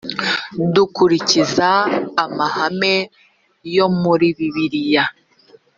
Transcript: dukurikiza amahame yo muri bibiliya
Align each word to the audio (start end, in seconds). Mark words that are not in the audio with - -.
dukurikiza 0.73 1.69
amahame 2.23 2.95
yo 3.75 3.87
muri 4.01 4.27
bibiliya 4.37 5.03